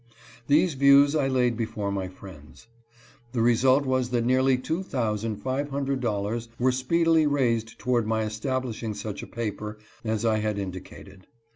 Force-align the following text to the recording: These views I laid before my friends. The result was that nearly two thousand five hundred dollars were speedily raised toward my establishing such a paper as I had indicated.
These 0.47 0.73
views 0.73 1.15
I 1.15 1.27
laid 1.27 1.55
before 1.55 1.91
my 1.91 2.07
friends. 2.07 2.65
The 3.33 3.41
result 3.43 3.85
was 3.85 4.09
that 4.09 4.25
nearly 4.25 4.57
two 4.57 4.81
thousand 4.81 5.35
five 5.35 5.69
hundred 5.69 5.99
dollars 5.99 6.49
were 6.57 6.71
speedily 6.71 7.27
raised 7.27 7.77
toward 7.77 8.07
my 8.07 8.23
establishing 8.23 8.95
such 8.95 9.21
a 9.21 9.27
paper 9.27 9.77
as 10.03 10.25
I 10.25 10.39
had 10.39 10.57
indicated. 10.57 11.27